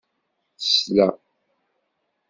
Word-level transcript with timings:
Tesla. 0.61 1.07